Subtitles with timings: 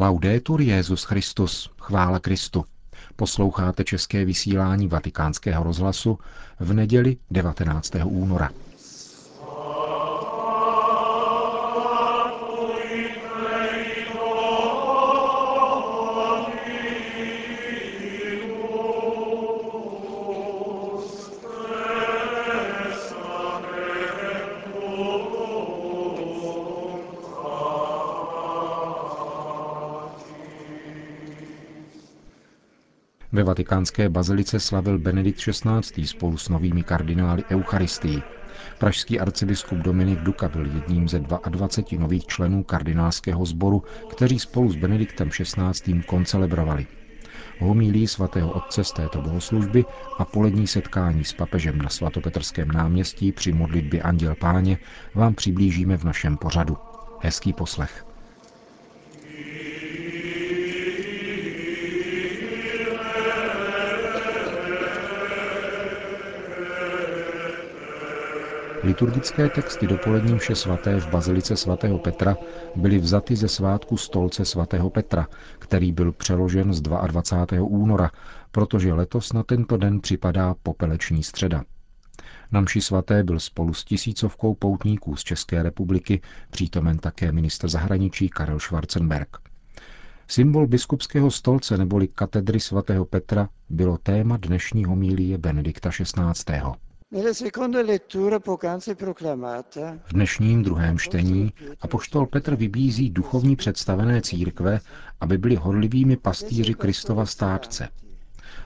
[0.00, 2.64] Laudetur Jezus Christus, chvála Kristu.
[3.16, 6.18] Posloucháte české vysílání Vatikánského rozhlasu
[6.60, 7.92] v neděli 19.
[8.04, 8.50] února.
[33.32, 36.06] Ve vatikánské bazilice slavil Benedikt XVI.
[36.06, 38.22] spolu s novými kardinály Eucharistii.
[38.78, 44.76] Pražský arcibiskup Dominik Duka byl jedním ze 22 nových členů kardinálského sboru, kteří spolu s
[44.76, 46.02] Benediktem XVI.
[46.06, 46.86] koncelebrovali.
[47.58, 49.84] Homílí svatého otce z této bohoslužby
[50.18, 54.78] a polední setkání s papežem na svatopetrském náměstí při modlitbě Anděl Páně
[55.14, 56.76] vám přiblížíme v našem pořadu.
[57.20, 58.09] Hezký poslech.
[68.90, 72.36] Liturgické texty dopolední vše svaté v Bazilice svatého Petra
[72.76, 75.26] byly vzaty ze svátku stolce svatého Petra,
[75.58, 77.62] který byl přeložen z 22.
[77.64, 78.10] února,
[78.52, 81.64] protože letos na tento den připadá popeleční středa.
[82.52, 88.28] Na mši svaté byl spolu s tisícovkou poutníků z České republiky přítomen také ministr zahraničí
[88.28, 89.36] Karel Schwarzenberg.
[90.28, 96.60] Symbol biskupského stolce neboli katedry svatého Petra bylo téma dnešní homílie Benedikta XVI.
[97.12, 97.16] V
[100.12, 104.80] dnešním druhém čtení apoštol Petr vybízí duchovní představené církve,
[105.20, 107.88] aby byli horlivými pastýři Kristova státce.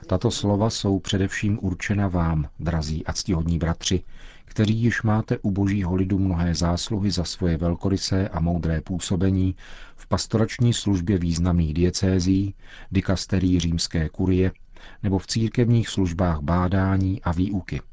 [0.06, 4.02] Tato slova jsou především určena vám, drazí a ctihodní bratři,
[4.44, 9.56] kteří již máte u božího lidu mnohé zásluhy za svoje velkorysé a moudré působení
[9.96, 12.54] v pastorační službě významných diecézí,
[12.90, 14.52] dikasterí římské kurie
[15.02, 17.80] nebo v církevních službách bádání a výuky–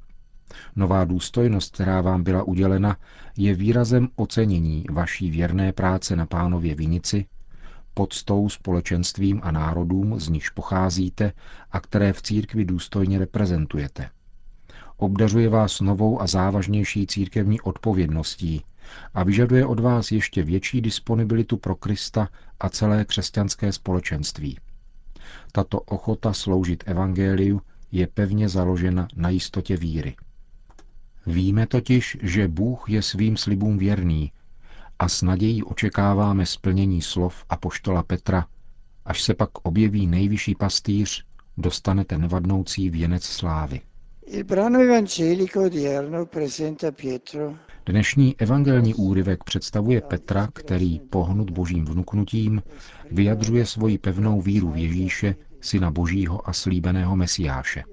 [0.76, 2.98] Nová důstojnost, která vám byla udělena,
[3.38, 7.26] je výrazem ocenění vaší věrné práce na pánově vinici,
[7.94, 11.34] podstou společenstvím a národům, z nichž pocházíte
[11.72, 14.10] a které v církvi důstojně reprezentujete.
[14.98, 18.64] Obdařuje vás novou a závažnější církevní odpovědností
[19.14, 22.30] a vyžaduje od vás ještě větší disponibilitu pro Krista
[22.60, 24.58] a celé křesťanské společenství.
[25.52, 30.16] Tato ochota sloužit evangeliu je pevně založena na jistotě víry.
[31.26, 34.32] Víme totiž, že Bůh je svým slibům věrný
[35.00, 38.46] a s nadějí očekáváme splnění slov a poštola Petra,
[39.06, 41.26] až se pak objeví nejvyšší pastýř,
[41.58, 43.82] dostanete nevadnoucí věnec slávy.
[47.86, 52.62] Dnešní evangelní úryvek představuje Petra, který, pohnut božím vnuknutím,
[53.12, 57.84] vyjadřuje svoji pevnou víru v Ježíše, syna božího a slíbeného mesiáše.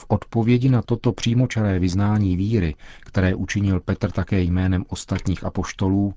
[0.00, 6.14] V odpovědi na toto přímočaré vyznání víry, které učinil Petr také jménem ostatních apoštolů,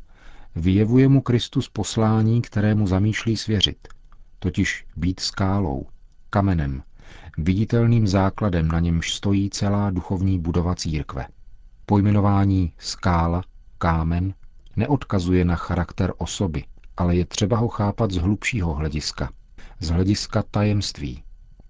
[0.55, 3.87] vyjevuje mu Kristus poslání, kterému zamýšlí svěřit,
[4.39, 5.85] totiž být skálou,
[6.29, 6.83] kamenem,
[7.37, 11.27] viditelným základem, na němž stojí celá duchovní budova církve.
[11.85, 13.43] Pojmenování skála,
[13.77, 14.33] kámen,
[14.75, 16.63] neodkazuje na charakter osoby,
[16.97, 19.29] ale je třeba ho chápat z hlubšího hlediska,
[19.79, 21.23] z hlediska tajemství,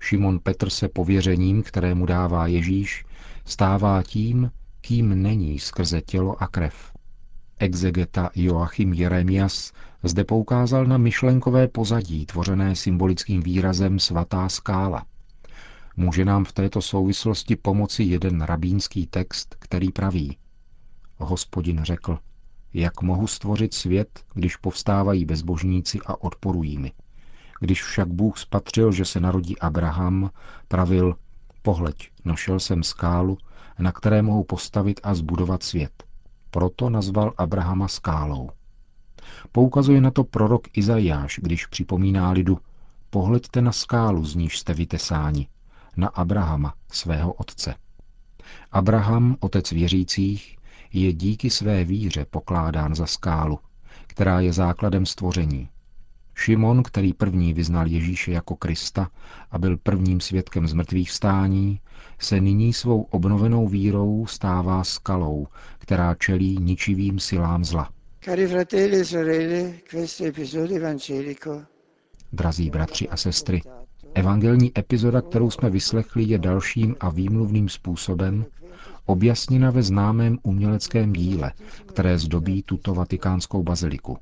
[0.03, 3.06] Šimon Petr se pověřením, které mu dává Ježíš,
[3.46, 6.91] stává tím, kým není skrze tělo a krev.
[7.59, 9.72] Exegeta Joachim Jeremias
[10.03, 15.06] zde poukázal na myšlenkové pozadí, tvořené symbolickým výrazem svatá skála.
[15.97, 20.38] Může nám v této souvislosti pomoci jeden rabínský text, který praví.
[21.18, 22.19] Hospodin řekl,
[22.74, 26.92] jak mohu stvořit svět, když povstávají bezbožníci a odporují mi.
[27.63, 30.29] Když však Bůh spatřil, že se narodí Abraham,
[30.68, 31.16] pravil,
[31.62, 33.38] pohleď, našel jsem skálu,
[33.79, 36.03] na které mohu postavit a zbudovat svět.
[36.51, 38.50] Proto nazval Abrahama skálou.
[39.51, 42.57] Poukazuje na to prorok Izajáš, když připomíná lidu,
[43.10, 45.48] pohleďte na skálu, z níž jste vytesáni,
[45.98, 47.75] na Abrahama, svého otce.
[48.71, 50.57] Abraham, otec věřících,
[50.94, 53.59] je díky své víře pokládán za skálu,
[54.07, 55.69] která je základem stvoření.
[56.35, 59.09] Šimon, který první vyznal Ježíše jako Krista
[59.51, 61.80] a byl prvním svědkem zmrtvých vstání,
[62.19, 65.47] se nyní svou obnovenou vírou stává skalou,
[65.77, 67.89] která čelí ničivým silám zla.
[68.27, 68.47] E
[72.33, 73.62] Drazí bratři a sestry,
[74.13, 78.45] evangelní epizoda, kterou jsme vyslechli, je dalším a výmluvným způsobem
[79.06, 81.51] objasněna ve známém uměleckém díle,
[81.85, 84.18] které zdobí tuto vatikánskou baziliku.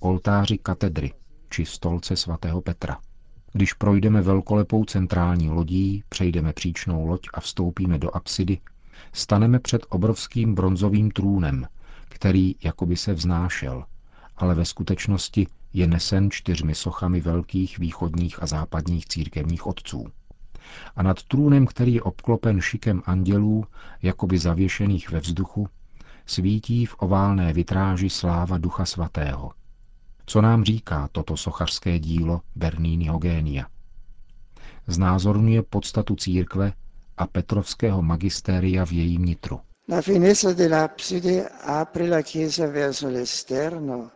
[0.00, 1.12] Oltáři katedry,
[1.50, 2.98] či stolce svatého Petra.
[3.52, 8.58] Když projdeme velkolepou centrální lodí, přejdeme příčnou loď a vstoupíme do apsidy,
[9.12, 11.66] staneme před obrovským bronzovým trůnem,
[12.08, 13.84] který jakoby se vznášel,
[14.36, 20.06] ale ve skutečnosti je nesen čtyřmi sochami velkých východních a západních církevních otců.
[20.96, 23.64] A nad trůnem, který je obklopen šikem andělů,
[24.02, 25.68] jakoby zavěšených ve vzduchu,
[26.26, 29.52] svítí v oválné vitráži sláva Ducha Svatého.
[30.30, 33.66] Co nám říká toto sochařské dílo Bernini Genia?
[34.86, 36.72] Znázorňuje podstatu církve
[37.16, 39.60] a petrovského magistéria v jejím nitru.
[39.88, 44.10] La finestra dell'abside apre la chiesa verso l'esterno,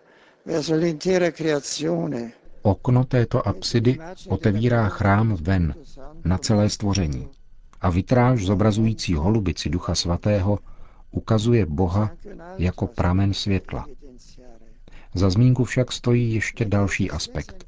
[0.46, 2.32] verso l'intera creazione.
[2.62, 5.75] Okno této apsidy otevírá chrám ven,
[6.25, 7.28] na celé stvoření.
[7.81, 10.58] A vitráž zobrazující holubici Ducha Svatého
[11.10, 12.10] ukazuje Boha
[12.58, 13.87] jako pramen světla.
[15.14, 17.64] Za zmínku však stojí ještě další aspekt.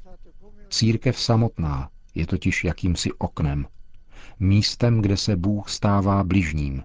[0.69, 3.67] Církev samotná je totiž jakýmsi oknem,
[4.39, 6.83] místem, kde se Bůh stává bližním,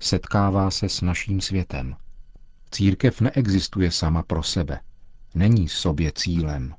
[0.00, 1.96] setkává se s naším světem.
[2.70, 4.80] Církev neexistuje sama pro sebe,
[5.34, 6.74] není sobě cílem,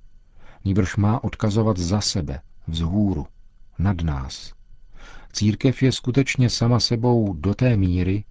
[0.66, 3.28] níbrž má odkazovat za sebe, vzhůru,
[3.80, 4.54] nad nás.
[5.34, 8.24] Církev je skutečně sama sebou do té míry,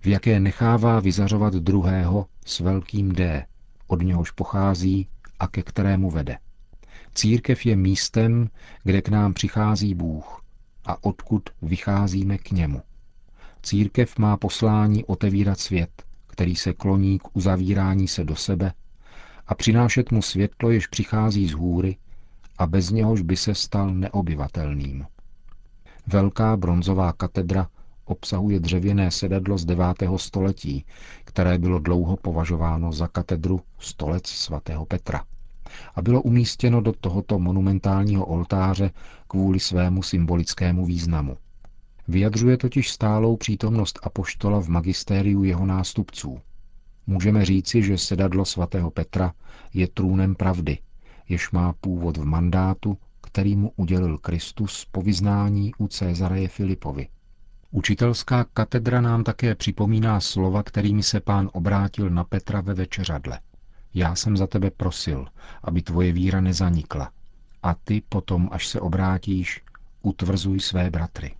[0.00, 3.46] v jaké nechává vyzařovat druhého s velkým D,
[3.94, 5.08] od něhož pochází
[5.38, 6.38] a ke kterému vede.
[7.14, 8.50] Církev je místem,
[8.84, 10.42] kde k nám přichází Bůh
[10.86, 12.82] a odkud vycházíme k němu.
[13.62, 18.72] Církev má poslání otevírat svět, který se kloní k uzavírání se do sebe
[19.46, 21.96] a přinášet mu světlo, jež přichází z hůry
[22.58, 25.06] a bez něhož by se stal neobyvatelným.
[26.06, 27.68] Velká bronzová katedra
[28.04, 29.86] obsahuje dřevěné sedadlo z 9.
[30.16, 30.84] století,
[31.24, 35.24] které bylo dlouho považováno za katedru stolec svatého Petra
[35.94, 38.90] a bylo umístěno do tohoto monumentálního oltáře
[39.28, 41.36] kvůli svému symbolickému významu.
[42.08, 46.40] Vyjadřuje totiž stálou přítomnost apoštola v magistériu jeho nástupců.
[47.06, 49.32] Můžeme říci, že sedadlo svatého Petra
[49.74, 50.78] je trůnem pravdy,
[51.28, 57.08] jež má původ v mandátu, který mu udělil Kristus po vyznání u Cezareje Filipovi.
[57.76, 63.40] Učitelská katedra nám také připomíná slova, kterými se pán obrátil na Petra ve večeřadle.
[63.94, 65.26] Já jsem za tebe prosil,
[65.62, 67.10] aby tvoje víra nezanikla.
[67.62, 69.62] A ty potom, až se obrátíš,
[70.02, 71.34] utvrzuj své bratry.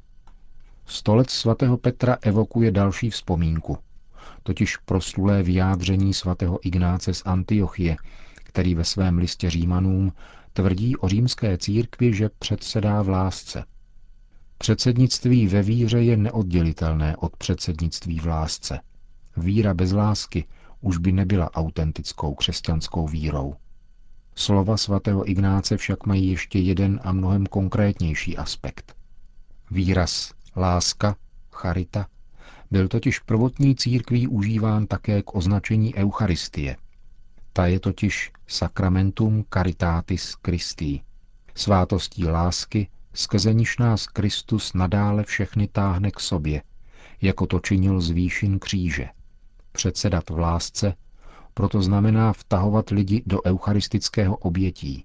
[0.87, 3.79] Stolec svatého Petra evokuje další vzpomínku,
[4.43, 7.97] totiž proslulé vyjádření svatého Ignáce z Antiochie,
[8.35, 10.13] který ve svém listě Římanům
[10.53, 13.65] tvrdí o římské církvi, že předsedá v lásce.
[14.59, 18.81] Předsednictví ve víře je neoddělitelné od předsednictví v lásce.
[19.37, 20.45] Víra bez lásky
[20.81, 23.55] už by nebyla autentickou křesťanskou vírou.
[24.35, 28.97] Slova svatého Ignáce však mají ještě jeden a mnohem konkrétnější aspekt.
[29.71, 31.17] Výraz láska,
[31.53, 32.07] charita,
[32.71, 36.77] byl totiž prvotní církví užíván také k označení Eucharistie.
[37.53, 41.01] Ta je totiž sacramentum caritatis Christi,
[41.55, 46.63] svátostí lásky, skrze niž nás Kristus nadále všechny táhne k sobě,
[47.23, 49.09] jako to činil z výšin kříže.
[49.73, 50.95] Předsedat v lásce
[51.55, 55.05] proto znamená vtahovat lidi do eucharistického obětí,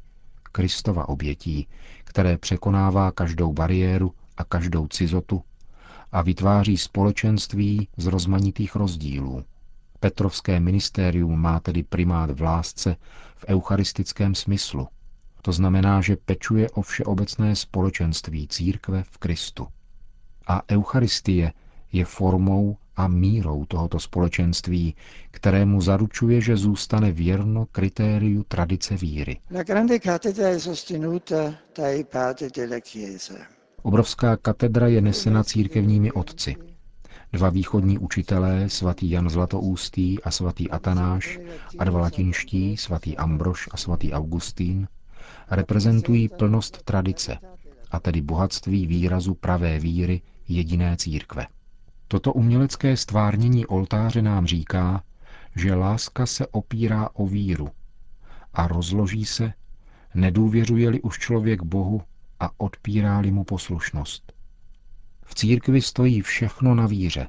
[0.52, 1.68] Kristova obětí,
[2.04, 5.44] které překonává každou bariéru a každou cizotu
[6.12, 9.44] a vytváří společenství z rozmanitých rozdílů.
[10.00, 12.96] Petrovské ministérium má tedy primát v lásce
[13.36, 14.88] v eucharistickém smyslu.
[15.42, 19.68] To znamená, že pečuje o všeobecné společenství církve v Kristu.
[20.48, 21.54] A Eucharistie
[21.92, 24.96] je formou a mírou tohoto společenství,
[25.32, 29.40] kterému zaručuje, že zůstane věrno kritériu tradice víry.
[33.82, 36.56] Obrovská katedra je nesena církevními otci.
[37.34, 41.40] Dva východní učitelé, svatý Jan Zlatoústý a svatý Atanáš,
[41.80, 44.88] a dva latinští, svatý Ambrož a svatý Augustín,
[45.52, 47.38] reprezentují plnost tradice,
[47.92, 51.48] a tedy bohatství výrazu pravé víry jediné církve.
[52.08, 55.04] Toto umělecké stvárnění oltáře nám říká,
[55.56, 57.70] že láska se opírá o víru
[58.54, 59.54] a rozloží se,
[60.16, 62.02] nedůvěřuje-li už člověk Bohu
[62.40, 64.34] a odpírá-li mu poslušnost.
[65.26, 67.28] V církvi stojí všechno na víře.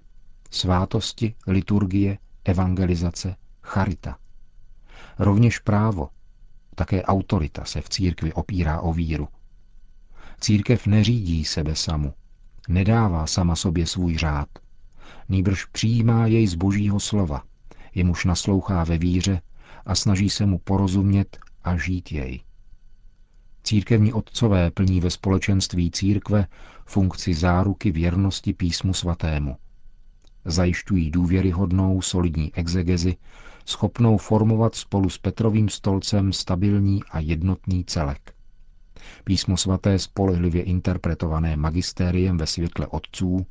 [0.50, 4.18] Svátosti, liturgie, evangelizace, charita.
[5.18, 6.08] Rovněž právo,
[6.80, 9.28] také autorita se v církvi opírá o víru.
[10.40, 12.14] Církev neřídí sebe samu,
[12.68, 14.48] nedává sama sobě svůj řád,
[15.28, 17.42] nýbrž přijímá jej z božího slova,
[17.94, 19.40] jemuž naslouchá ve víře
[19.86, 22.40] a snaží se mu porozumět a žít jej.
[23.62, 26.46] Církevní otcové plní ve společenství církve
[26.86, 29.56] funkci záruky věrnosti písmu svatému.
[30.44, 33.16] Zajišťují důvěryhodnou, solidní exegezi,
[33.66, 38.34] schopnou formovat spolu s Petrovým stolcem stabilní a jednotný celek.
[39.24, 43.46] Písmo svaté spolehlivě interpretované magistériem ve světle otců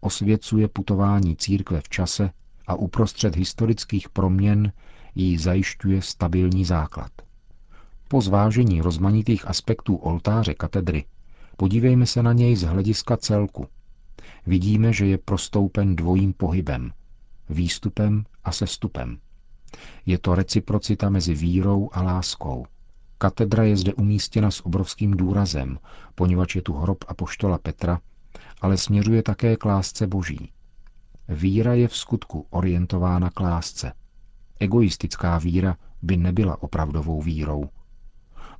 [0.00, 2.30] osvěcuje putování církve v čase
[2.66, 4.72] a uprostřed historických proměn
[5.14, 7.10] jí zajišťuje stabilní základ.
[8.08, 11.04] Po zvážení rozmanitých aspektů oltáře katedry
[11.56, 13.66] podívejme se na něj z hlediska celku.
[14.46, 16.92] Vidíme, že je prostoupen dvojím pohybem,
[17.48, 19.18] výstupem a sestupem.
[20.06, 22.66] Je to reciprocita mezi vírou a láskou.
[23.18, 25.78] Katedra je zde umístěna s obrovským důrazem,
[26.14, 28.00] poněvadž je tu hrob apoštola Petra,
[28.60, 30.52] ale směřuje také k lásce boží.
[31.28, 33.92] Víra je v skutku orientována k lásce.
[34.60, 37.64] Egoistická víra by nebyla opravdovou vírou.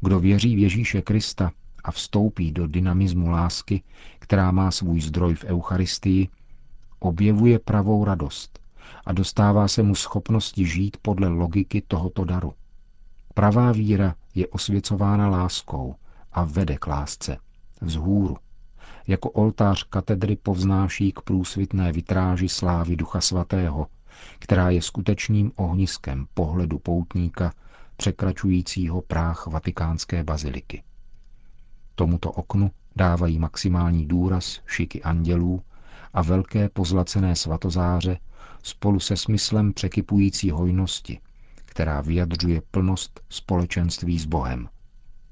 [0.00, 1.52] Kdo věří v Ježíše Krista
[1.84, 3.82] a vstoupí do dynamismu lásky,
[4.18, 6.28] která má svůj zdroj v Eucharistii,
[6.98, 8.65] objevuje pravou radost
[9.04, 12.54] a dostává se mu schopnosti žít podle logiky tohoto daru.
[13.34, 15.94] Pravá víra je osvěcována láskou
[16.32, 17.38] a vede k lásce,
[17.80, 18.36] vzhůru.
[19.06, 23.86] Jako oltář katedry povznáší k průsvitné vitráži slávy Ducha Svatého,
[24.38, 27.52] která je skutečným ohniskem pohledu poutníka
[27.96, 30.82] překračujícího práh vatikánské baziliky.
[31.94, 35.62] Tomuto oknu dávají maximální důraz šiky andělů
[36.14, 38.18] a velké pozlacené svatozáře
[38.66, 41.20] spolu se smyslem překypující hojnosti,
[41.64, 44.68] která vyjadřuje plnost společenství s Bohem.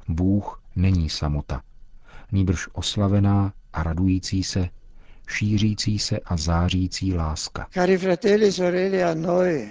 [0.08, 1.62] Bůh není samota,
[2.32, 4.68] nýbrž oslavená a radující se,
[5.28, 7.66] šířící se a zářící láska.
[7.72, 9.70] Cari fratelli, sorelle, a noi,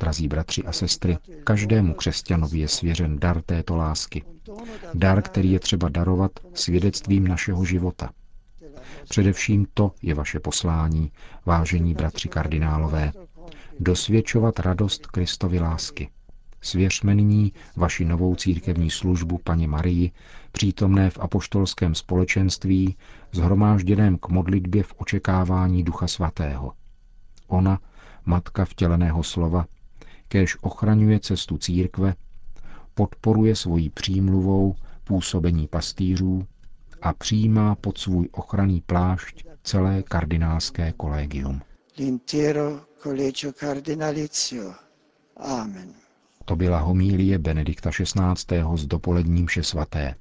[0.00, 4.24] Drazí bratři a sestry, každému křesťanovi je svěřen dar této lásky.
[4.94, 8.10] Dar, který je třeba darovat svědectvím našeho života.
[9.08, 11.12] Především to je vaše poslání,
[11.46, 13.12] vážení bratři kardinálové,
[13.80, 16.10] dosvědčovat radost Kristovy lásky.
[16.60, 20.10] Svěřme nyní vaši novou církevní službu paní Marii,
[20.52, 22.96] přítomné v apoštolském společenství,
[23.32, 26.72] zhromážděném k modlitbě v očekávání Ducha Svatého.
[27.46, 27.78] Ona,
[28.24, 29.66] matka vtěleného slova,
[30.28, 32.14] kéž ochraňuje cestu církve,
[32.94, 34.74] podporuje svojí přímluvou
[35.04, 36.46] působení pastýřů
[37.04, 41.60] a přijímá pod svůj ochranný plášť celé kardinálské kolegium.
[45.36, 45.88] Amen.
[46.44, 48.62] To byla homílie Benedikta XVI.
[48.76, 50.14] z dopoledním vše svaté.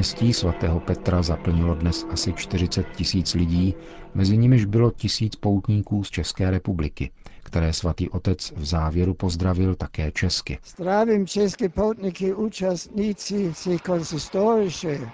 [0.00, 3.74] Náměstí svatého Petra zaplnilo dnes asi 40 tisíc lidí,
[4.14, 7.10] mezi nimiž bylo tisíc poutníků z České republiky,
[7.42, 10.58] které svatý otec v závěru pozdravil také česky.
[10.76, 15.10] Zdravím české poutníky, účastníci si konsistorische.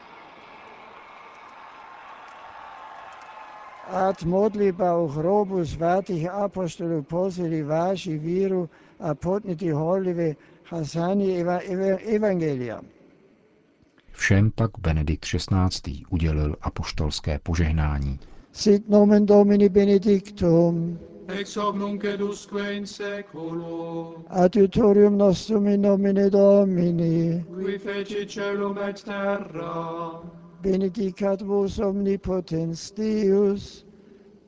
[3.90, 11.44] Ad modliba u hrobu svatých apostolů pozili váži víru a potniti holive hasani
[12.06, 12.80] evangelia.
[14.16, 16.02] Všem pak Benedikt XVI.
[16.10, 18.18] udělil apoštolské požehnání.
[18.52, 20.98] Sit nomen Domini benedictum.
[21.28, 24.24] Ex hoc nunc edusque in seculum.
[24.28, 27.44] Adiutorium nostrum in nomine Domini.
[27.54, 30.22] Qui feci celum et terra.
[30.62, 33.86] Benedicat vos omnipotens Deus,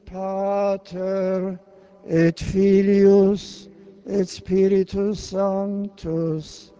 [0.05, 1.59] Pater
[2.07, 3.69] et Filius
[4.07, 6.73] et Spiritus Sanctus.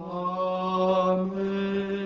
[0.00, 2.05] Amen.